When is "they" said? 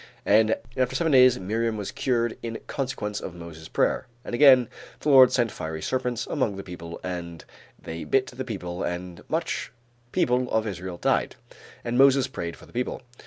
7.79-8.03